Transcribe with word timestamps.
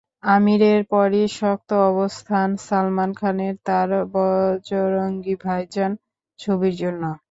আমিরের 0.31 0.79
পরই 0.91 1.25
শক্ত 1.31 1.69
অবস্থান 1.91 2.49
সালমান 2.67 3.11
খানের, 3.19 3.55
তাঁর 3.65 3.89
বজরঙ্গি 4.13 5.35
ভাইজান 5.43 5.91
ছবির 6.39 6.75
জন্য। 6.81 7.03